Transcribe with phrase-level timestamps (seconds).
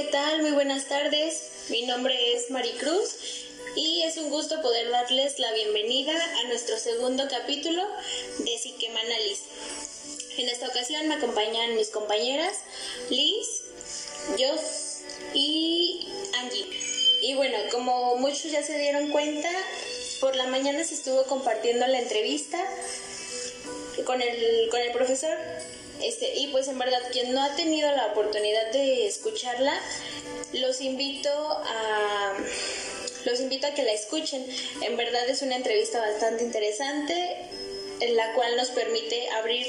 [0.00, 0.40] ¿qué tal?
[0.40, 1.66] Muy buenas tardes.
[1.68, 3.16] Mi nombre es Maricruz
[3.76, 7.82] y es un gusto poder darles la bienvenida a nuestro segundo capítulo
[8.38, 9.42] de Psiquemanalis.
[10.38, 12.54] En esta ocasión me acompañan mis compañeras
[13.10, 13.64] Liz,
[14.38, 15.02] Jos
[15.34, 16.08] y
[16.38, 16.66] Angie.
[17.20, 19.50] Y bueno, como muchos ya se dieron cuenta,
[20.22, 22.58] por la mañana se estuvo compartiendo la entrevista
[24.06, 25.36] con el, con el profesor.
[26.02, 29.78] Este, y pues en verdad, quien no ha tenido la oportunidad de escucharla,
[30.52, 32.34] los invito a
[33.24, 34.46] los invito a que la escuchen.
[34.82, 37.36] En verdad es una entrevista bastante interesante
[38.00, 39.66] en la cual nos permite abrir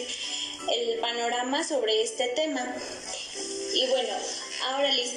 [0.74, 2.76] el panorama sobre este tema.
[3.74, 4.14] Y bueno,
[4.70, 5.14] ahora Liz,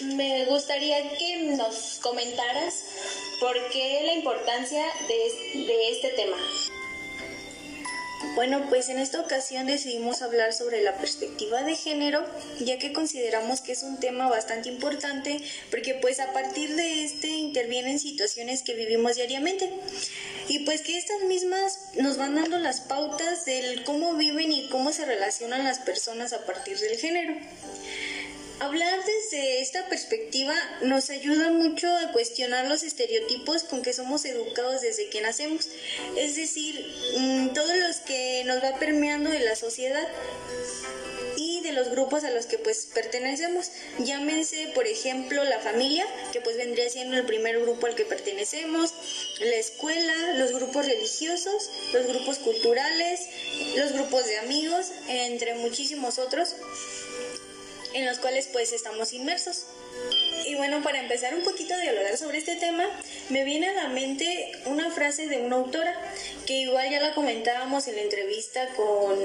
[0.00, 2.84] me gustaría que nos comentaras
[3.40, 6.36] por qué la importancia de, de este tema.
[8.34, 12.24] Bueno, pues en esta ocasión decidimos hablar sobre la perspectiva de género,
[12.60, 15.38] ya que consideramos que es un tema bastante importante,
[15.70, 19.70] porque pues a partir de este intervienen situaciones que vivimos diariamente.
[20.48, 24.92] Y pues que estas mismas nos van dando las pautas del cómo viven y cómo
[24.92, 27.34] se relacionan las personas a partir del género.
[28.62, 34.82] Hablar desde esta perspectiva nos ayuda mucho a cuestionar los estereotipos con que somos educados
[34.82, 35.68] desde que nacemos,
[36.16, 36.86] es decir,
[37.18, 40.06] mm, todos los que nos va permeando de la sociedad
[41.36, 43.72] y de los grupos a los que pues pertenecemos.
[43.98, 48.94] Llámense, por ejemplo, la familia, que pues vendría siendo el primer grupo al que pertenecemos,
[49.40, 53.22] la escuela, los grupos religiosos, los grupos culturales,
[53.76, 56.54] los grupos de amigos, entre muchísimos otros
[57.94, 59.66] en los cuales pues estamos inmersos.
[60.46, 62.84] Y bueno, para empezar un poquito a dialogar sobre este tema,
[63.28, 65.94] me viene a la mente una frase de una autora,
[66.46, 69.16] que igual ya la comentábamos en la entrevista con,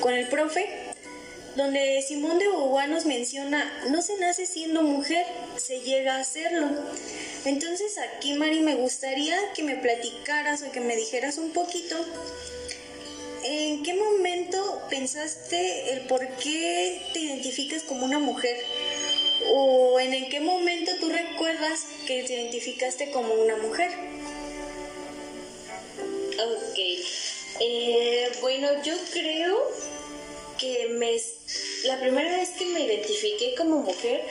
[0.00, 0.68] con el profe,
[1.54, 6.68] donde Simón de Beauvoir nos menciona, no se nace siendo mujer, se llega a serlo.
[7.44, 11.96] Entonces aquí, Mari, me gustaría que me platicaras o que me dijeras un poquito
[13.50, 18.58] ¿En qué momento pensaste el por qué te identificas como una mujer?
[19.54, 23.90] ¿O en, qué momento tú recuerdas que te identificaste como una mujer?
[26.38, 26.78] Ok.
[27.60, 29.56] Eh, bueno, yo creo
[30.58, 31.18] que me,
[31.84, 34.24] la primera vez que me identifiqué como mujer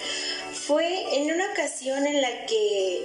[0.53, 3.03] fue en una ocasión en la que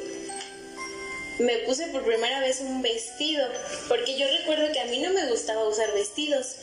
[1.43, 3.47] me puse por primera vez un vestido,
[3.89, 6.57] porque yo recuerdo que a mí no me gustaba usar vestidos,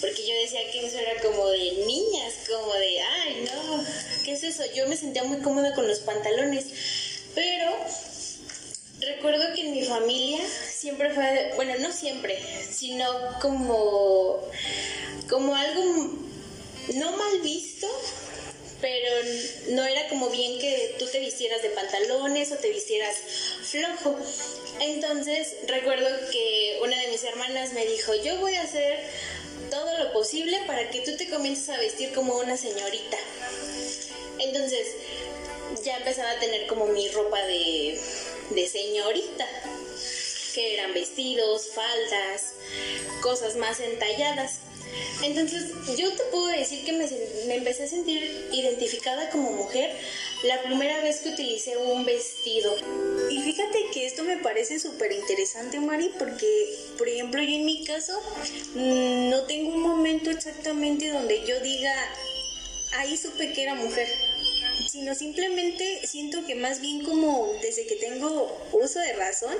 [0.00, 3.84] porque yo decía que eso era como de niñas, como de, ay, no,
[4.24, 4.62] ¿qué es eso?
[4.74, 6.66] Yo me sentía muy cómoda con los pantalones,
[7.34, 7.72] pero
[9.00, 10.40] recuerdo que en mi familia
[10.72, 12.38] siempre fue, bueno, no siempre,
[12.70, 13.06] sino
[13.40, 14.40] como,
[15.28, 15.82] como algo
[16.94, 17.86] no mal visto,
[18.84, 19.10] pero
[19.70, 23.16] no era como bien que tú te vistieras de pantalones o te vistieras
[23.62, 24.14] flojo.
[24.78, 28.98] Entonces recuerdo que una de mis hermanas me dijo, yo voy a hacer
[29.70, 33.16] todo lo posible para que tú te comiences a vestir como una señorita.
[34.38, 34.86] Entonces
[35.82, 37.98] ya empezaba a tener como mi ropa de,
[38.50, 39.48] de señorita,
[40.54, 42.52] que eran vestidos, faldas,
[43.22, 44.58] cosas más entalladas.
[45.24, 47.08] Entonces, yo te puedo decir que me,
[47.54, 49.90] empecé a sentir identificada como mujer
[50.44, 52.74] la primera vez que utilicé un vestido.
[53.30, 57.84] Y fíjate que esto me parece súper interesante, Mari, porque, por ejemplo, yo en mi
[57.84, 58.20] caso
[58.74, 61.94] mm, no tengo un momento exactamente donde yo diga,
[62.98, 64.06] ahí supe que era mujer
[64.94, 69.56] sino simplemente siento que más bien como desde que tengo uso de razón,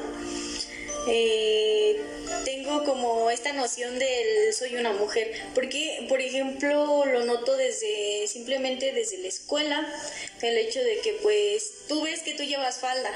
[1.09, 2.01] eh,
[2.45, 8.93] tengo como esta noción del soy una mujer, porque por ejemplo lo noto desde simplemente
[8.93, 9.93] desde la escuela,
[10.41, 13.11] el hecho de que pues tú ves que tú llevas falda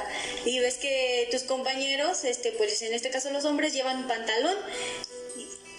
[0.44, 4.56] y ves que tus compañeros, este pues en este caso los hombres llevan pantalón.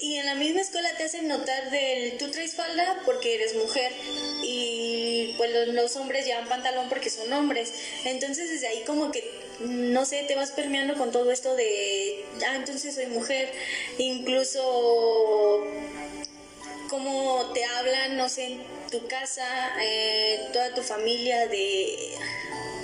[0.02, 3.92] Y en la misma escuela te hacen notar del tú traes falda porque eres mujer
[4.44, 7.74] y pues los, hombres llevan pantalón porque son hombres.
[8.06, 9.24] Entonces desde ahí como que,
[9.60, 13.52] no sé, te vas permeando con todo esto de, ah, entonces soy mujer.
[13.98, 15.66] Incluso
[16.90, 19.46] cómo te hablan, no sé, en tu casa,
[19.82, 22.16] eh, toda tu familia de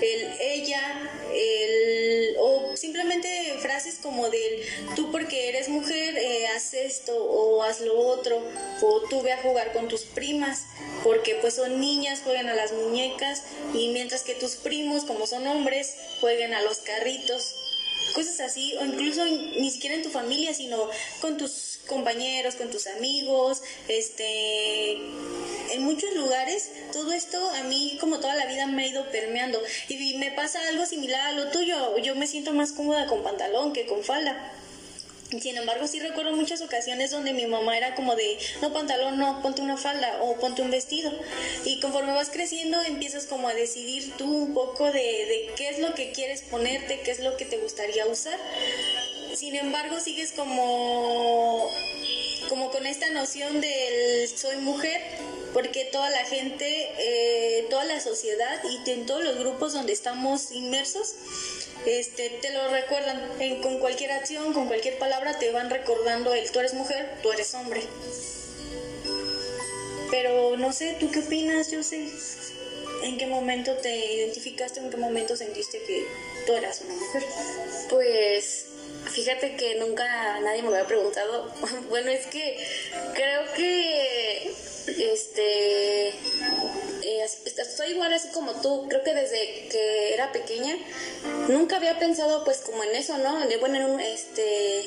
[0.02, 4.62] el ella, el, o simplemente frases como del
[4.96, 8.42] tú porque eres mujer, eh, haz esto o haz lo otro,
[8.82, 10.66] o tú ve a jugar con tus primas,
[11.04, 13.44] porque pues son niñas, juegan a las muñecas,
[13.74, 17.56] y mientras que tus primos, como son hombres, jueguen a los carritos,
[18.14, 20.90] cosas así, o incluso ni siquiera en tu familia, sino
[21.22, 24.94] con tus compañeros, con tus amigos, este,
[25.72, 29.62] en muchos lugares todo esto a mí como toda la vida me ha ido permeando
[29.90, 31.98] y me pasa algo similar a lo tuyo.
[31.98, 34.54] Yo me siento más cómoda con pantalón que con falda.
[35.42, 39.42] Sin embargo, sí recuerdo muchas ocasiones donde mi mamá era como de, no pantalón, no,
[39.42, 41.12] ponte una falda o ponte un vestido.
[41.66, 45.80] Y conforme vas creciendo, empiezas como a decidir tú un poco de, de qué es
[45.80, 48.40] lo que quieres ponerte, qué es lo que te gustaría usar.
[49.36, 51.70] Sin embargo, sigues como,
[52.48, 55.02] como con esta noción del soy mujer,
[55.54, 60.52] porque toda la gente, eh, toda la sociedad y en todos los grupos donde estamos
[60.52, 61.16] inmersos,
[61.86, 63.30] este, te lo recuerdan.
[63.62, 67.54] con cualquier acción, con cualquier palabra, te van recordando el tú eres mujer, tú eres
[67.56, 67.82] hombre.
[70.12, 71.72] Pero no sé, ¿tú qué opinas?
[71.72, 72.10] Yo sé.
[73.04, 74.80] ¿En qué momento te identificaste?
[74.80, 76.08] ¿En qué momento sentiste que
[76.48, 77.24] tú eras una mujer?
[77.90, 78.66] Pues
[79.12, 81.52] fíjate que nunca nadie me lo había preguntado.
[81.90, 82.57] Bueno, es que
[83.13, 84.52] creo que
[84.88, 87.25] este eh,
[87.57, 90.75] estoy igual así como tú, creo que desde que era pequeña
[91.48, 93.40] nunca había pensado pues como en eso, ¿no?
[93.60, 94.84] Bueno, en un este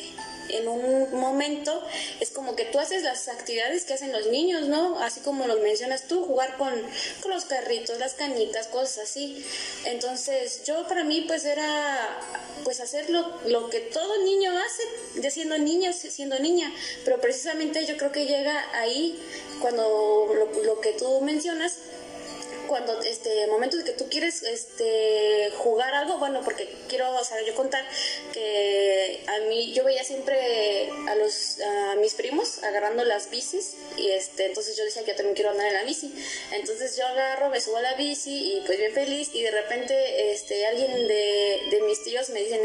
[0.49, 1.83] en un momento
[2.21, 4.99] es como que tú haces las actividades que hacen los niños, ¿no?
[5.01, 6.75] Así como lo mencionas tú, jugar con,
[7.23, 9.45] con los carritos, las cañitas, cosas así.
[9.85, 12.21] Entonces yo para mí pues era
[12.65, 16.73] pues hacer lo, lo que todo niño hace, ya siendo niño, siendo niña,
[17.05, 19.19] pero precisamente yo creo que llega ahí
[19.61, 21.79] cuando lo, lo que tú mencionas,
[22.69, 27.43] cuando este momento de que tú quieres este jugar algo bueno porque quiero o sea
[27.43, 27.85] yo contar
[28.33, 34.11] que a mí yo veía siempre a los a mis primos agarrando las bicis y
[34.11, 36.15] este entonces yo decía que yo también quiero andar en la bici.
[36.53, 40.33] Entonces yo agarro me subo a la bici y pues bien feliz y de repente
[40.33, 42.61] este alguien de, de mis tíos me dicen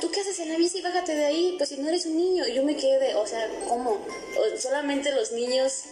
[0.00, 2.46] tú qué haces en la bici bájate de ahí pues si no eres un niño
[2.46, 4.06] y yo me quedé o sea cómo
[4.58, 5.82] solamente los niños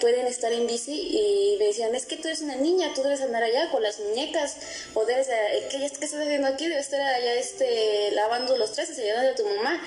[0.00, 3.20] pueden estar en bici y me decían, es que tú eres una niña, tú debes
[3.20, 4.56] andar allá con las muñecas,
[4.94, 5.28] o debes,
[5.70, 6.68] ¿qué, ¿qué estás haciendo aquí?
[6.68, 9.82] Debes estar allá este, lavando los trastes, ayudando a tu mamá.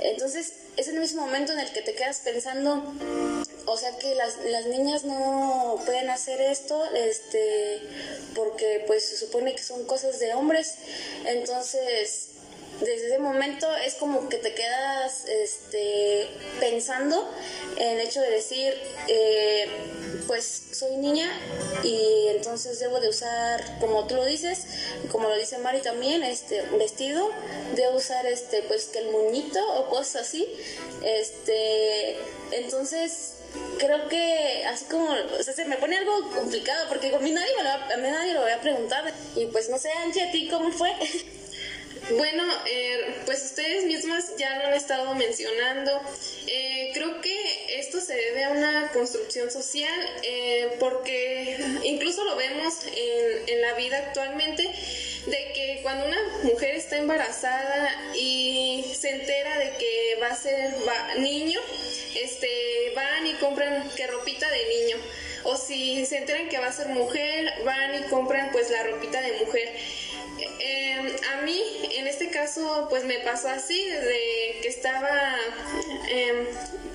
[0.00, 2.82] Entonces, es el mismo momento en el que te quedas pensando,
[3.66, 7.80] o sea que las, las niñas no pueden hacer esto, este,
[8.34, 10.76] porque pues se supone que son cosas de hombres.
[11.26, 12.31] Entonces,
[12.80, 16.28] desde ese momento es como que te quedas este,
[16.60, 17.30] pensando
[17.76, 18.74] en el hecho de decir,
[19.08, 19.68] eh,
[20.26, 21.30] pues soy niña
[21.82, 24.66] y entonces debo de usar, como tú lo dices,
[25.10, 27.30] como lo dice Mari también, este vestido,
[27.76, 30.48] debo usar este, pues que el muñito o cosas así.
[31.04, 32.16] Este,
[32.52, 33.34] entonces
[33.78, 35.08] creo que así como,
[35.40, 38.42] se me pone algo complicado porque a mí nadie, me lo, a mí nadie lo
[38.42, 40.92] había preguntado y pues no sé, Angie, ¿a ti cómo fue?
[42.10, 46.00] Bueno, eh, pues ustedes mismas ya lo han estado mencionando.
[46.48, 52.74] Eh, creo que esto se debe a una construcción social eh, porque incluso lo vemos
[52.86, 54.64] en, en, la vida actualmente
[55.26, 60.74] de que cuando una mujer está embarazada y se entera de que va a ser
[61.18, 61.60] niño,
[62.16, 64.96] este, van y compran que ropita de niño.
[65.44, 69.20] O si se enteran que va a ser mujer, van y compran pues la ropita
[69.20, 69.72] de mujer.
[70.64, 71.60] Eh, a mí,
[71.96, 75.36] en este caso, pues me pasó así, desde que estaba
[76.08, 76.46] em,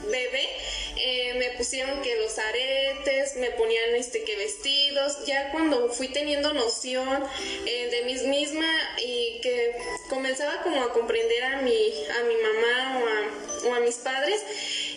[0.10, 0.50] bebé,
[0.96, 6.54] eh, me pusieron que los aretes, me ponían este que vestidos, ya cuando fui teniendo
[6.54, 7.24] noción
[7.66, 9.76] eh, de mí misma y que
[10.10, 14.42] comenzaba como a comprender a mi, a mi mamá o a, o a mis padres,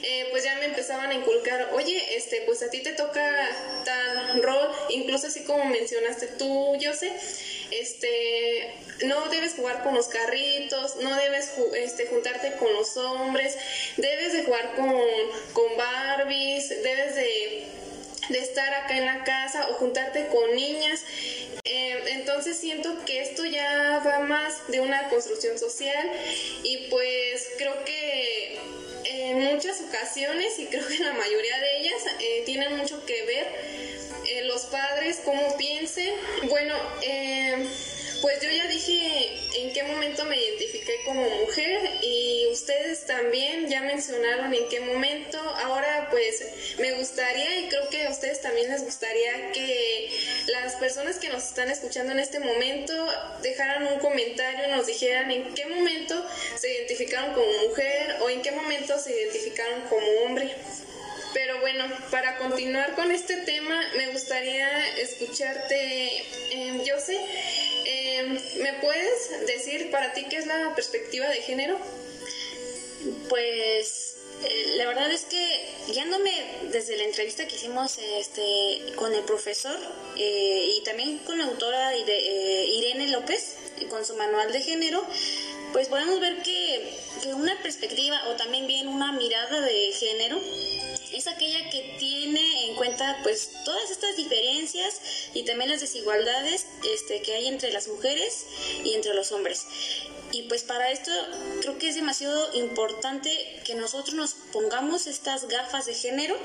[0.03, 3.49] eh, pues ya me empezaban a inculcar, oye, este, pues a ti te toca
[3.85, 7.13] tal rol, incluso así como mencionaste tú, yo sé,
[7.71, 8.75] este,
[9.05, 13.57] no debes jugar con los carritos, no debes este, juntarte con los hombres,
[13.97, 14.93] debes de jugar con,
[15.53, 17.67] con Barbies, debes de,
[18.29, 21.01] de estar acá en la casa o juntarte con niñas.
[21.65, 26.11] Eh, entonces siento que esto ya va más de una construcción social
[26.63, 28.59] y pues creo que
[29.05, 33.80] en muchas ocasiones y creo que la mayoría de ellas eh, tienen mucho que ver
[34.41, 36.15] eh, los padres, cómo piensen.
[36.49, 37.67] Bueno, eh,
[38.23, 43.81] pues yo ya dije en qué momento me identifiqué como mujer y ustedes también ya
[43.81, 45.39] mencionaron en qué momento.
[45.39, 46.45] Ahora pues
[46.79, 50.11] me gustaría y creo que a ustedes también les gustaría que
[50.49, 52.93] las personas que nos están escuchando en este momento
[53.43, 56.23] dejaran un comentario, nos dijeran en qué momento
[56.57, 60.55] se identificaron como mujer o en qué momento se identificaron como hombre.
[61.33, 66.19] Pero bueno, para continuar con este tema, me gustaría escucharte,
[66.51, 67.19] eh, Jose.
[67.85, 71.79] Em, ¿Me puedes decir para ti qué es la perspectiva de género?
[73.29, 76.33] Pues eh, la verdad es que guiándome
[76.73, 79.77] desde la entrevista que hicimos este, con el profesor
[80.17, 83.57] eh, y también con la autora de, Irene López,
[83.89, 85.07] con su manual de género,
[85.73, 86.95] pues podemos ver que
[87.35, 90.41] una perspectiva o también bien una mirada de género
[93.23, 95.01] pues todas estas diferencias
[95.35, 98.47] y también las desigualdades este, que hay entre las mujeres
[98.85, 99.67] y entre los hombres.
[100.33, 101.11] Y pues para esto
[101.61, 106.37] creo que es demasiado importante que nosotros nos pongamos estas gafas de género.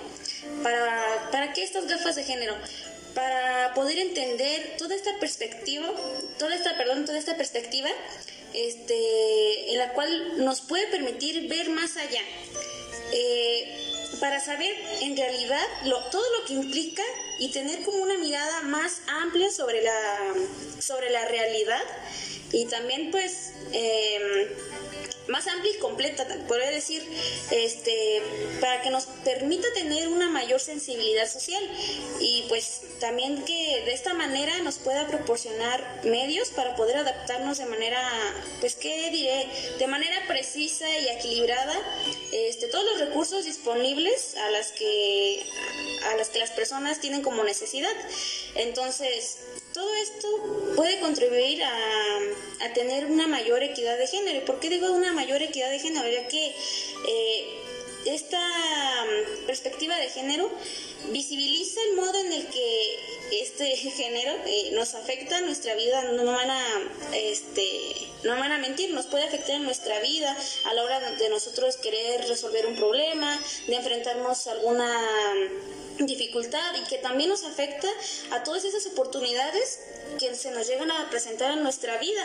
[0.64, 2.56] ¿Para, ¿para qué estas gafas de género?
[3.14, 5.88] Para poder entender toda esta perspectiva,
[6.40, 7.90] toda esta, perdón, toda esta perspectiva
[8.56, 12.22] este, en la cual nos puede permitir ver más allá.
[13.12, 13.75] Eh,
[14.20, 17.04] para saber en realidad lo, todo lo que implica
[17.40, 20.18] y tener como una mirada más amplia sobre la,
[20.80, 21.84] sobre la realidad.
[22.52, 24.56] Y también pues eh,
[25.28, 27.04] más amplia y completa, podría decir,
[27.52, 28.22] este,
[28.62, 31.64] para que nos permita tener una mayor sensibilidad social
[32.20, 37.66] y pues también que de esta manera nos pueda proporcionar medios para poder adaptarnos de
[37.66, 38.02] manera,
[38.60, 41.76] pues qué diré, de manera precisa y equilibrada,
[42.32, 45.46] este, todos los recursos disponibles a las que
[46.12, 47.94] a las que las personas tienen como necesidad.
[48.56, 49.40] Entonces,
[49.76, 54.40] todo esto puede contribuir a, tener una mayor equidad de género.
[54.40, 56.10] ¿Y por qué digo una mayor equidad de género?
[56.10, 57.60] Ya que eh,
[58.06, 60.50] esta mm, perspectiva de género
[61.12, 63.00] visibiliza el modo en el que
[63.32, 66.64] este género eh, nos afecta en nuestra vida, no van a
[67.14, 71.30] este no van a mentir, nos puede afectar en nuestra vida a la hora de
[71.30, 74.90] nosotros querer resolver un problema, de enfrentarnos a alguna
[76.00, 77.88] dificultad y que también nos afecta
[78.32, 79.80] a todas esas oportunidades
[80.20, 82.24] que se nos llegan a presentar en nuestra vida.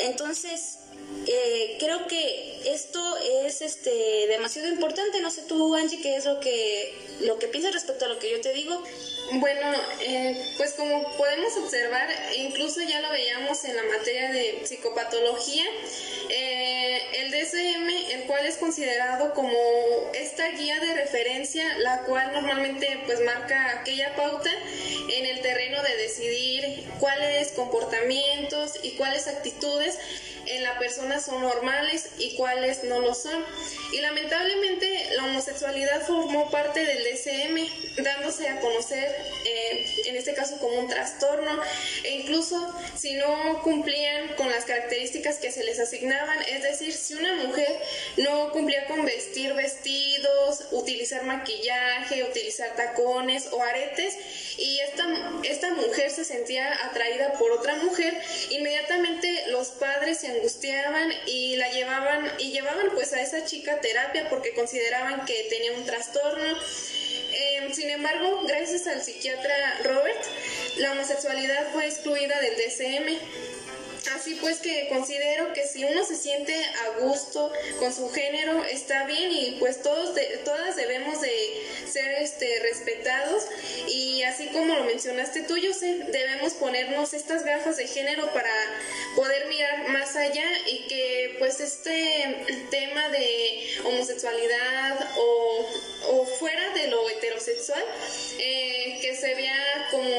[0.00, 0.78] Entonces,
[1.26, 5.20] eh, creo que esto es este demasiado importante.
[5.20, 8.30] No sé tú, Angie, qué es lo que, lo que piensas respecto a lo que
[8.30, 8.82] yo te digo.
[9.32, 15.64] Bueno, eh, pues como podemos observar, incluso ya lo veíamos en la materia de psicopatología,
[16.30, 19.52] eh, el DSM, el cual es considerado como
[20.14, 24.50] esta guía de referencia, la cual normalmente pues marca aquella pauta
[25.08, 29.96] en el terreno de decidir cuáles comportamientos y cuáles actitudes
[30.50, 33.44] en la persona son normales y cuáles no lo son.
[33.92, 40.58] Y lamentablemente la homosexualidad formó parte del DSM, dándose a conocer eh, en este caso
[40.58, 41.60] como un trastorno
[42.04, 47.14] e incluso si no cumplían con las características que se les asignaban, es decir, si
[47.14, 47.80] una mujer
[48.18, 54.16] no cumplía con vestir vestidos, utilizar maquillaje, utilizar tacones o aretes
[54.60, 55.06] y esta,
[55.42, 58.14] esta mujer se sentía atraída por otra mujer,
[58.50, 63.80] inmediatamente los padres se angustiaban y la llevaban y llevaban pues a esa chica a
[63.80, 66.58] terapia porque consideraban que tenía un trastorno.
[67.32, 70.22] Em, sin embargo, gracias al psiquiatra Robert,
[70.76, 73.18] la homosexualidad fue excluida del DCM.
[74.20, 79.06] Así pues que considero que si uno se siente a gusto con su género está
[79.06, 81.30] bien y pues todos todas debemos de
[81.90, 83.44] ser este respetados.
[83.88, 88.52] Y así como lo mencionaste tú, yo sé, debemos ponernos estas gafas de género para
[89.16, 95.66] poder mirar más allá y que pues este tema de homosexualidad o,
[96.08, 97.84] o fuera de lo heterosexual
[98.38, 100.10] eh, que se vea como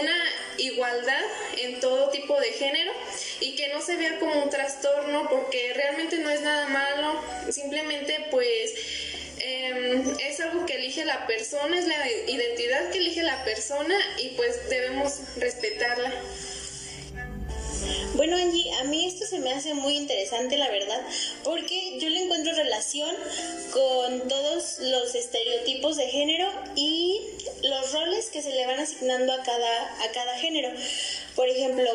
[0.00, 0.16] una
[0.58, 1.22] igualdad
[1.58, 2.92] en todo tipo de género
[3.40, 8.26] y que no se vea como un trastorno porque realmente no es nada malo, simplemente
[8.30, 8.74] pues
[9.38, 14.30] em, es algo que elige la persona, es la identidad que elige la persona y
[14.30, 16.12] pues debemos respetarla.
[18.14, 21.00] Bueno, Angie, a mí esto se me hace muy interesante, la verdad,
[21.44, 23.14] porque yo le encuentro relación
[23.70, 27.20] con todos los estereotipos de género y
[27.62, 30.70] los roles que se le van asignando a cada, a cada género.
[31.34, 31.90] Por ejemplo,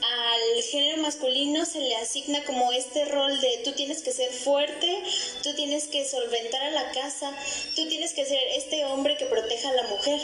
[0.00, 5.02] al género masculino se le asigna como este rol de tú tienes que ser fuerte,
[5.42, 7.36] tú tienes que solventar a la casa,
[7.74, 10.20] tú tienes que ser este hombre que proteja a la mujer.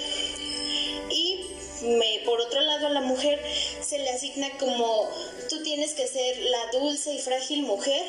[1.10, 1.40] Y
[2.24, 3.42] por otro lado a la mujer
[3.82, 5.10] se le asigna como
[5.50, 8.02] tú tienes que ser la dulce y frágil mujer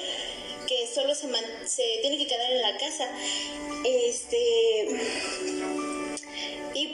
[0.68, 1.28] que solo se,
[1.68, 3.08] se tiene que quedar en la casa.
[3.84, 4.88] Este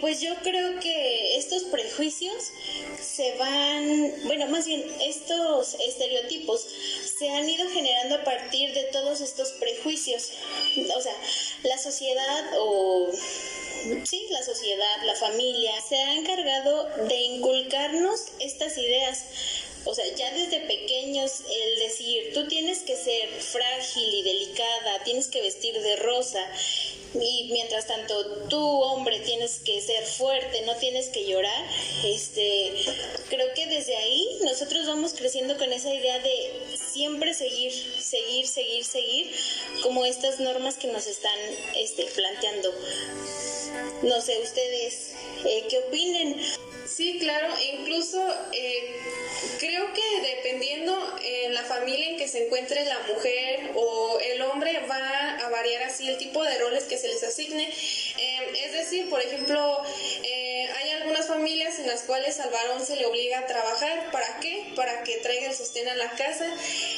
[0.02, 2.52] pues yo creo que estos prejuicios
[3.00, 6.66] se van, bueno, más bien estos estereotipos
[7.18, 10.32] se han ido generando a partir de todos estos prejuicios.
[10.98, 11.16] O sea,
[11.64, 13.12] la sociedad o
[14.04, 19.26] sí, la sociedad, la familia, se ha encargado de inculcarnos estas ideas
[19.84, 25.28] o sea, ya desde pequeños el decir, tú tienes que ser frágil y delicada, tienes
[25.28, 26.40] que vestir de rosa,
[27.14, 31.66] y mientras tanto tú hombre tienes que ser fuerte, no tienes que llorar,
[32.06, 32.74] este,
[33.30, 38.86] creo que desde ahí nosotros vamos creciendo con esa idea de siempre seguir, seguir, seguir,
[38.86, 39.36] seguir,
[39.84, 41.38] como estas normas que nos están
[41.76, 42.74] este, planteando.
[44.04, 45.12] No sé, ustedes,
[45.46, 46.42] eh, ¿qué opinen?
[46.88, 48.96] Sí, claro, incluso eh,
[49.60, 54.86] creo que dependiendo en la familia en que se encuentre la mujer o el hombre
[54.90, 56.51] va a variar así el tipo de
[56.84, 57.72] que se les asigne.
[58.18, 59.82] Eh, es decir, por ejemplo,
[60.24, 64.12] eh, hay algunas familias en las cuales al varón se le obliga a trabajar.
[64.12, 64.72] ¿Para qué?
[64.76, 66.48] Para que traiga el sostén a la casa.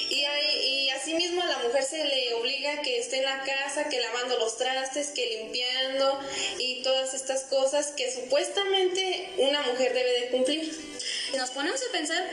[0.09, 3.89] Y, hay, y asimismo a la mujer se le obliga que esté en la casa,
[3.89, 6.19] que lavando los trastes, que limpiando
[6.57, 10.93] y todas estas cosas que supuestamente una mujer debe de cumplir.
[11.35, 12.23] Nos ponemos a pensar,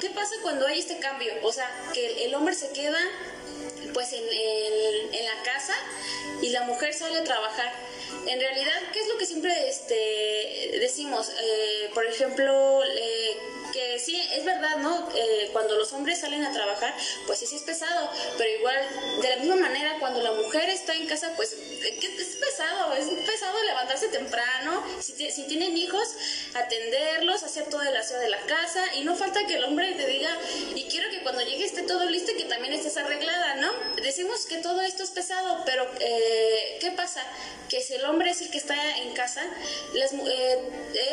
[0.00, 1.32] ¿qué pasa cuando hay este cambio?
[1.42, 2.98] O sea, que el hombre se queda
[3.98, 5.74] pues en, en la casa
[6.40, 7.72] y la mujer sale a trabajar
[8.26, 11.30] en realidad, ¿qué es lo que siempre este, decimos?
[11.40, 13.38] Eh, por ejemplo, eh,
[13.72, 15.08] que sí, es verdad, ¿no?
[15.14, 16.94] Eh, cuando los hombres salen a trabajar,
[17.26, 18.76] pues sí, sí es pesado, pero igual,
[19.22, 23.62] de la misma manera, cuando la mujer está en casa, pues es pesado, es pesado
[23.64, 26.08] levantarse temprano, si, si tienen hijos,
[26.58, 30.06] atenderlos, hacer todo el aseo de la casa, y no falta que el hombre te
[30.06, 30.30] diga,
[30.74, 33.72] y quiero que cuando llegue esté todo listo y que también estés arreglada, ¿no?
[34.02, 35.88] Decimos que todo esto es pesado, pero
[36.80, 37.22] ¿qué pasa?
[37.68, 39.44] Que si el hombre es el que está en casa,
[39.94, 40.58] eh,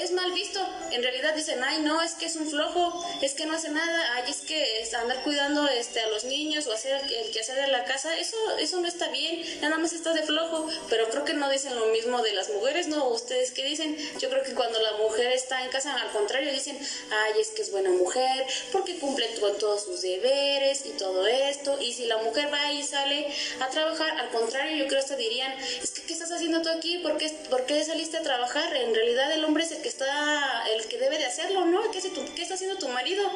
[0.01, 0.65] es mal visto.
[0.91, 4.13] En realidad dicen, ay, no, es que es un flojo, es que no hace nada,
[4.15, 7.67] ay, es que es andar cuidando este, a los niños o hacer el quehacer de
[7.67, 10.69] la casa, eso, eso no está bien, nada más está de flojo.
[10.89, 13.09] Pero creo que no dicen lo mismo de las mujeres, ¿no?
[13.09, 13.97] ¿Ustedes qué dicen?
[14.19, 16.77] Yo creo que cuando la mujer está en casa, al contrario, dicen,
[17.11, 21.79] ay, es que es buena mujer, porque cumple con todos sus deberes y todo esto.
[21.81, 23.27] Y si la mujer va y sale
[23.59, 25.51] a trabajar, al contrario, yo creo hasta dirían,
[25.81, 26.99] es que, ¿qué estás haciendo tú aquí?
[26.99, 28.75] ¿Por qué, saliste a trabajar?
[28.75, 31.91] En realidad el hombre es el que está, el que debe de hacerlo, ¿no?
[31.91, 31.99] ¿Qué,
[32.35, 33.29] qué está haciendo tu marido?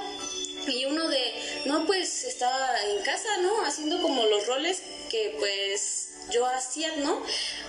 [0.68, 2.50] Y uno de, no, pues está
[2.86, 3.66] en casa, ¿no?
[3.66, 7.24] Haciendo como los roles que pues yo hacía, ¿no?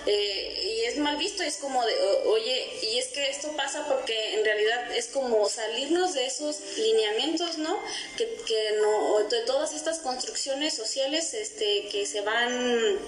[0.07, 1.93] Eh, y es mal visto, es como de,
[2.25, 7.57] oye, y es que esto pasa porque en realidad es como salirnos de esos lineamientos,
[7.59, 7.79] ¿no?
[8.17, 12.99] Que, que no, de todas estas construcciones sociales este, que se van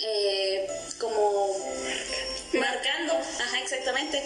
[0.00, 0.66] eh,
[0.98, 1.56] como
[2.52, 4.22] marcando, ajá, exactamente.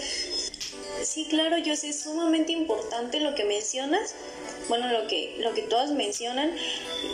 [1.03, 4.15] Sí, claro, yo sé, sumamente importante lo que mencionas,
[4.69, 6.55] bueno, lo que, lo que todas mencionan,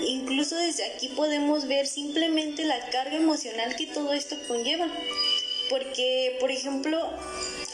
[0.06, 4.88] incluso desde aquí podemos ver simplemente la carga emocional que todo esto conlleva,
[5.68, 6.98] porque, por ejemplo,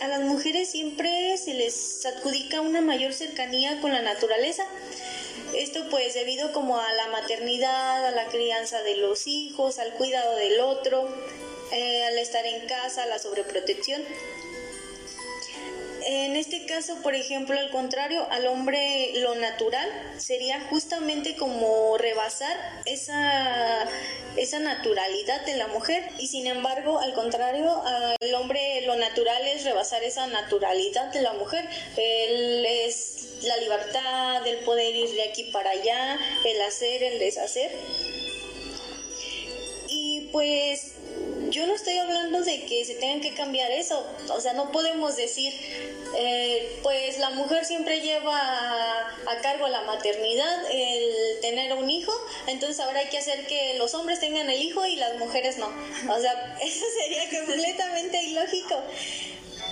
[0.01, 4.67] a las mujeres siempre se les adjudica una mayor cercanía con la naturaleza,
[5.55, 10.37] esto pues debido como a la maternidad, a la crianza de los hijos, al cuidado
[10.37, 11.09] del otro,
[11.73, 14.03] eh, al estar en casa, a la sobreprotección.
[16.13, 22.57] En este caso, por ejemplo, al contrario, al hombre lo natural sería justamente como rebasar
[22.85, 23.89] esa,
[24.37, 29.63] esa naturalidad de la mujer y sin embargo, al contrario, al hombre lo natural es
[29.63, 31.65] rebasar esa naturalidad de la mujer.
[31.97, 37.71] Él es la libertad, el poder ir de aquí para allá, el hacer, el deshacer.
[39.87, 40.95] Y pues
[41.51, 45.17] yo no estoy hablando de que se tengan que cambiar eso, o sea, no podemos
[45.17, 45.53] decir,
[46.17, 52.13] eh, pues la mujer siempre lleva a, cargo la maternidad, el tener un hijo,
[52.47, 55.67] entonces ahora hay que hacer que los hombres tengan el hijo y las mujeres no.
[55.67, 58.83] O sea, eso sería completamente ilógico.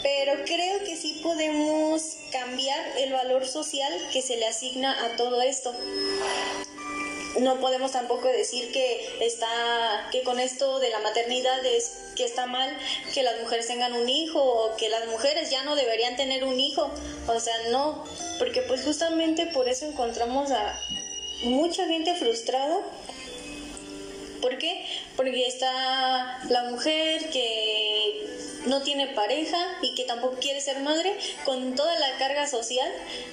[0.03, 5.43] Pero creo que sí podemos cambiar el valor social que se le asigna a todo
[5.43, 5.75] esto
[7.41, 12.47] no podemos tampoco decir que está que con esto de la maternidad es que está
[12.47, 12.77] mal
[13.15, 16.59] que las mujeres tengan un hijo o que las mujeres ya no deberían tener un
[16.59, 16.91] hijo
[17.27, 18.05] o sea no
[18.39, 20.81] porque pues justamente por eso encontramos a
[21.45, 22.81] mucha gente frustrada
[24.41, 24.85] ¿Por qué?
[25.17, 28.27] Porque está la mujer que
[28.69, 32.91] no tiene pareja y que tampoco quiere ser madre, con toda la carga social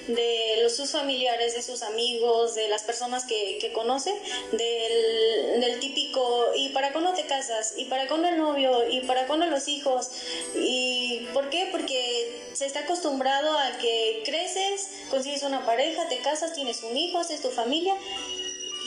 [0.08, 4.12] de los, sus familiares, de sus amigos, de las personas que, que conoce,
[4.52, 7.74] del, del, típico, ¿y para cuándo te casas?
[7.76, 8.88] ¿Y para cuándo el novio?
[8.88, 10.10] ¿Y para cuándo los hijos?
[10.54, 11.68] ¿Y por qué?
[11.70, 17.18] Porque se está acostumbrado a que creces, consigues una pareja, te casas, tienes un hijo,
[17.18, 17.94] haces tu familia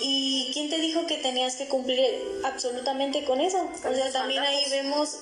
[0.01, 1.99] ¿Y quién te dijo que tenías que cumplir
[2.43, 3.69] absolutamente con eso?
[3.85, 5.17] O sea, también ahí vemos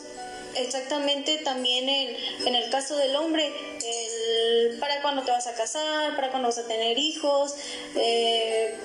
[0.59, 3.51] exactamente también en, el caso del hombre,
[3.85, 7.55] el para cuándo te vas a casar, para cuándo vas a tener hijos,
[7.95, 8.75] eh,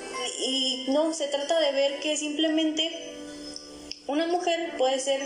[0.41, 3.15] y no, se trata de ver que simplemente
[4.07, 5.21] una mujer puede ser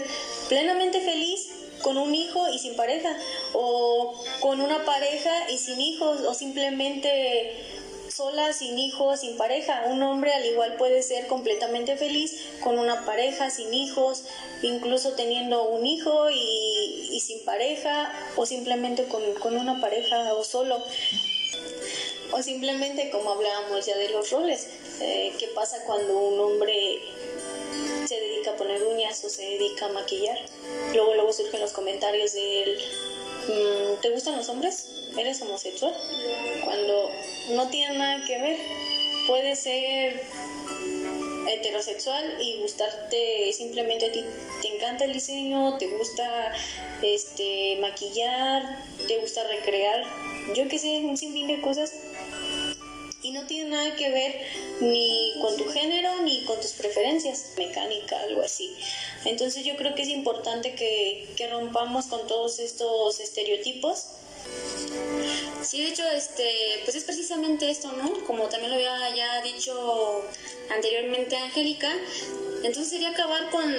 [0.49, 1.49] plenamente feliz
[1.83, 3.17] con un hijo y sin pareja,
[3.53, 7.76] o con una pareja y sin hijos, o simplemente
[8.17, 9.85] sola, sin hijos, sin pareja.
[9.89, 14.25] Un hombre al igual puede ser completamente feliz con una pareja, sin hijos,
[14.63, 20.83] incluso teniendo un hijo y, sin pareja, o simplemente con, una pareja o solo.
[22.33, 24.67] O simplemente como hablábamos ya de los roles,
[25.01, 27.01] eh, ¿qué pasa cuando un hombre
[28.07, 30.39] se dedica a poner uñas o se dedica a maquillar?
[30.95, 33.16] Luego, luego surgen los comentarios mm,
[34.03, 35.09] ¿te gustan los hombres?
[35.17, 35.95] ¿Eres homosexual?
[36.65, 37.11] Cuando
[37.51, 38.59] no tiene nada que ver.
[39.27, 40.23] Puede ser
[41.49, 44.25] heterosexual y gustarte simplemente a ti
[44.63, 46.53] te encanta el diseño, te gusta
[47.03, 50.05] este maquillar, te gusta recrear,
[50.55, 51.93] yo que sé, un sinfín de cosas
[53.47, 54.41] tiene nada que ver
[54.81, 58.75] ni con tu género ni con tus preferencias, mecánica, algo así.
[59.25, 64.07] Entonces yo creo que es importante que, que rompamos con todos estos estereotipos
[65.63, 68.25] Sí, de hecho, este, pues es precisamente esto, ¿no?
[68.25, 70.25] Como también lo había ya dicho
[70.71, 71.93] anteriormente Angélica,
[72.63, 73.73] entonces sería acabar con,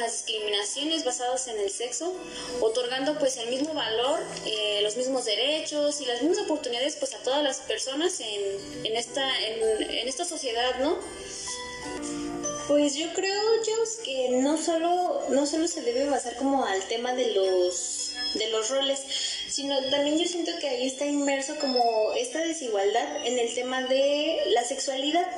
[0.00, 2.14] las discriminaciones basadas en el sexo,
[2.60, 7.18] otorgando pues el mismo valor, eh, los mismos derechos y las mismas oportunidades pues a
[7.18, 10.98] todas las personas en, en esta, en, en esta sociedad, ¿no?
[12.68, 17.12] Pues yo creo, Joss, que no solo, no solo se debe basar como al tema
[17.14, 19.00] de los, de los roles,
[19.52, 24.38] sino también yo siento que ahí está inmerso como esta desigualdad en el tema de
[24.46, 25.30] la sexualidad.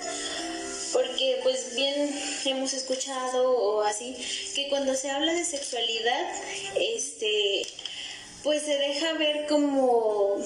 [0.92, 4.16] Porque pues bien hemos escuchado o así
[4.54, 6.30] que cuando se habla de sexualidad
[6.76, 7.66] este
[8.44, 10.38] pues se deja ver como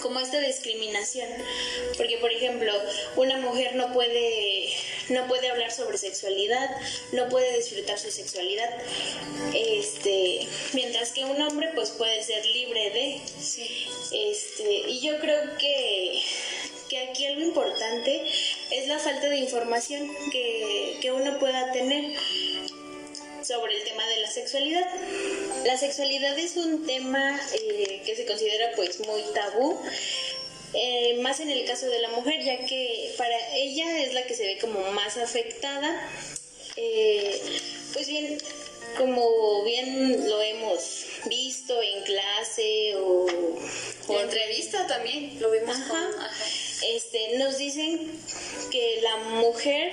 [0.00, 1.28] como esta discriminación.
[1.98, 2.72] Porque por ejemplo
[3.16, 4.73] una mujer no puede
[5.08, 6.70] no puede hablar sobre sexualidad,
[7.12, 8.70] no puede disfrutar su sexualidad,
[9.54, 13.20] este, mientras que un hombre pues puede ser libre de,
[14.12, 16.22] este, y yo creo que,
[16.88, 18.24] que aquí algo importante
[18.70, 22.14] es la falta de información que, que uno pueda tener
[23.44, 24.86] sobre el tema de la sexualidad.
[25.64, 29.78] La sexualidad es un tema eh, que se considera pues muy tabú
[30.74, 34.34] eh, más en el caso de la mujer, ya que para ella es la que
[34.34, 36.10] se ve como más afectada.
[36.76, 37.40] Eh,
[37.92, 38.38] pues bien,
[38.98, 43.26] como bien lo hemos visto en clase o,
[44.08, 45.76] o entrevista también, lo vimos.
[46.82, 48.20] Este, nos dicen
[48.70, 49.92] que la mujer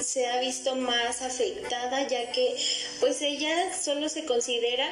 [0.00, 2.56] se ha visto más afectada ya que
[3.00, 4.88] pues ella solo se considera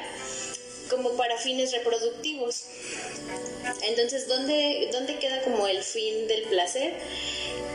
[0.89, 2.65] como para fines reproductivos.
[3.83, 6.93] Entonces, ¿dónde, ¿dónde queda como el fin del placer?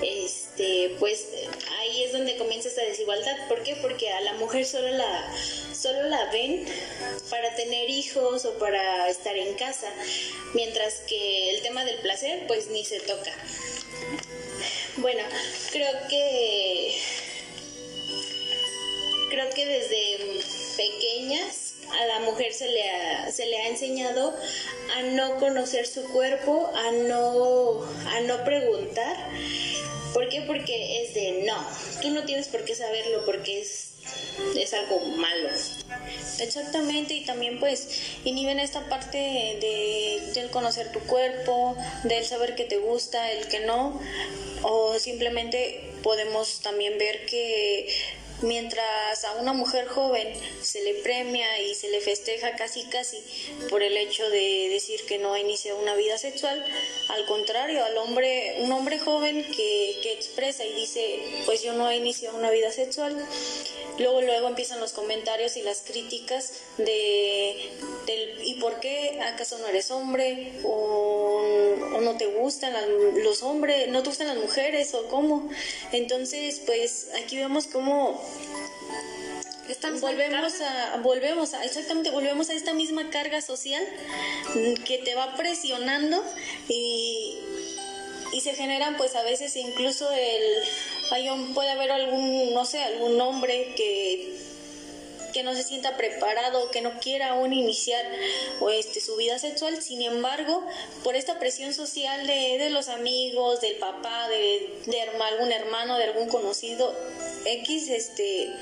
[0.03, 1.29] Este, pues
[1.79, 3.49] ahí es donde comienza esta desigualdad.
[3.49, 3.77] ¿Por qué?
[3.77, 5.33] Porque a la mujer solo la,
[5.75, 6.67] solo la ven
[7.31, 9.93] para tener hijos o para estar en casa,
[10.55, 13.33] mientras que el tema del placer pues ni se toca.
[14.97, 15.23] Bueno,
[15.71, 16.95] creo que
[19.31, 20.12] creo que desde
[22.01, 24.35] a la mujer se le ha, se le ha enseñado
[24.97, 29.17] a no conocer su cuerpo, a no, a no preguntar.
[30.13, 30.43] ¿Por qué?
[30.43, 31.57] Porque es de no,
[32.03, 33.95] tú no tienes por qué saberlo porque es,
[34.57, 35.49] es algo malo.
[36.39, 42.65] Exactamente, y también pues inhiben esta parte de, del conocer tu cuerpo, del saber que
[42.65, 44.01] te gusta, el que no,
[44.63, 47.89] o simplemente podemos también ver que
[48.43, 50.29] mientras a una mujer joven
[50.63, 53.19] se le premia y se le festeja casi casi
[53.71, 56.65] por el hecho de decir que no ha iniciado una vida sexual,
[57.09, 61.89] al contrario, al hombre, un hombre joven que, que expresa y dice, pues yo no
[61.91, 63.17] he iniciado una vida sexual,
[63.99, 67.71] luego luego empiezan los comentarios y las críticas de
[68.07, 69.21] del ¿y por qué?
[69.33, 70.53] ¿Acaso no eres hombre?
[70.65, 71.43] ¿O,
[72.01, 72.75] no te gustan
[73.23, 73.89] los hombres?
[73.89, 74.93] ¿No te gustan las mujeres?
[74.95, 75.49] ¿O cómo?
[75.93, 78.21] Entonces, pues aquí vemos cómo
[80.01, 83.83] volvemos a, volvemos a, exactamente, volvemos a esta misma carga social
[84.85, 86.23] que te va presionando
[86.69, 87.39] y,
[88.33, 90.43] y se generan pues a veces incluso el,
[91.13, 94.37] hay puede haber algún, no sé, algún hombre que
[95.33, 98.05] que no se sienta preparado, que no quiera aún iniciar
[98.61, 99.81] o este, su vida sexual.
[99.83, 100.67] Sin embargo,
[101.03, 106.05] por esta presión social de, de los amigos, del papá, de, de algún hermano, de
[106.05, 106.95] algún conocido
[107.45, 108.53] X, este,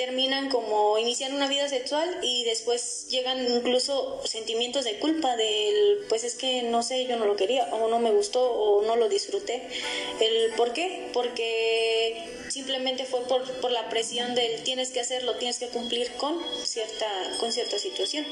[0.00, 6.24] terminan como inician una vida sexual y después llegan incluso sentimientos de culpa del pues
[6.24, 9.10] es que no sé yo no lo quería o no me gustó o no lo
[9.10, 9.62] disfruté.
[10.18, 15.58] El por qué porque simplemente fue por, por la presión del tienes que hacerlo tienes
[15.58, 16.34] que cumplir con
[16.64, 17.06] cierta
[17.38, 18.24] con cierta situación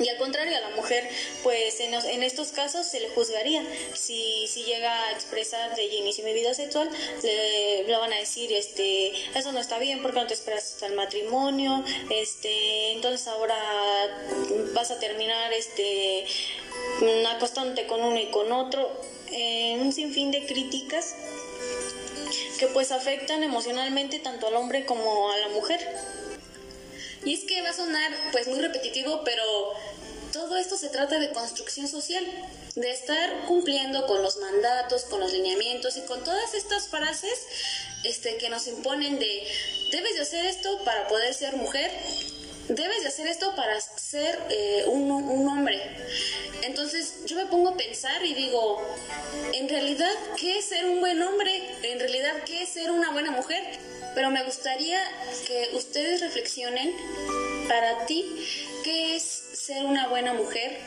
[0.00, 1.08] y al contrario, a la mujer,
[1.42, 3.62] pues en, estos casos se le juzgaría.
[3.94, 6.90] Si, si llega a expresar de inicio mi vida sexual,
[7.22, 10.86] le, le, van a decir, este, eso no está bien porque no te esperas hasta
[10.86, 13.56] el matrimonio, este, entonces ahora
[14.72, 16.26] vas a terminar este,
[17.28, 18.90] acostándote con uno y con otro.
[19.32, 21.14] Eh, un sinfín de críticas
[22.58, 25.80] que pues afectan emocionalmente tanto al hombre como a la mujer.
[27.24, 29.42] Y es que va a sonar pues muy repetitivo, pero
[30.32, 32.24] todo esto se trata de construcción social,
[32.74, 37.46] de estar cumpliendo con los mandatos, con los lineamientos y con todas estas frases
[38.04, 39.46] este, que nos imponen de
[39.92, 41.90] debes de hacer esto para poder ser mujer,
[42.68, 45.80] debes de hacer esto para ser eh, un, un, hombre.
[46.62, 48.80] Entonces yo me pongo a pensar y digo,
[49.52, 51.52] en realidad, ¿qué es ser un buen hombre?
[51.82, 53.62] En realidad, ¿qué es ser una buena mujer?
[54.14, 55.00] Pero me gustaría
[55.46, 56.94] que ustedes reflexionen
[57.68, 58.24] para ti
[58.84, 60.78] qué es ser una buena mujer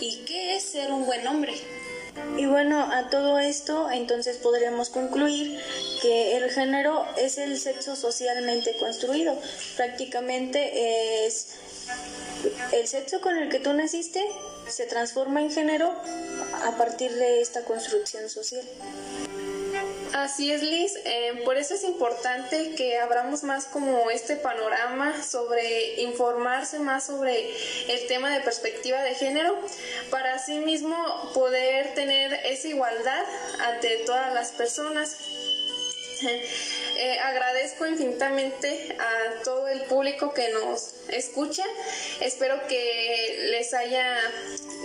[0.00, 1.54] y qué es ser un buen hombre.
[2.36, 5.60] Y bueno, a todo esto entonces podríamos concluir
[6.02, 9.38] que el género es el sexo socialmente construido.
[9.76, 11.56] Prácticamente es
[12.72, 14.24] el sexo con el que tú naciste
[14.68, 15.92] se transforma en género
[16.64, 18.62] a partir de esta construcción social.
[20.12, 20.94] Así es, Liz.
[21.04, 27.50] Eh, por eso es importante que abramos más como este panorama sobre informarse más sobre
[27.88, 29.58] el tema de perspectiva de género
[30.10, 30.96] para así mismo
[31.34, 33.24] poder tener esa igualdad
[33.60, 35.16] ante todas las personas.
[36.98, 41.62] Eh, agradezco infinitamente a todo el público que nos escucha.
[42.22, 44.18] Espero que les haya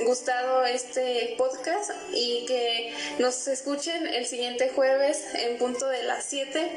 [0.04, 6.70] gustado este podcast y que nos escuchen el siguiente jueves en punto de las 7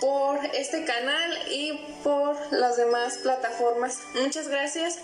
[0.00, 1.72] por este canal y
[2.04, 3.98] por las demás plataformas.
[4.14, 4.98] Muchas gracias.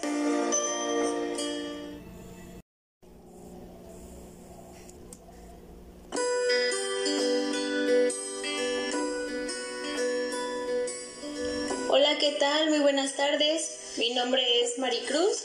[13.05, 13.97] Buenas tardes.
[13.99, 15.45] Mi nombre es Maricruz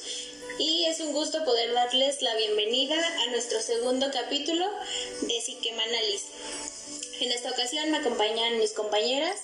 [0.60, 4.65] y es un gusto poder darles la bienvenida a nuestro segundo capítulo
[5.24, 6.24] de Psiquemanalis.
[7.19, 9.36] En esta ocasión me acompañan mis compañeras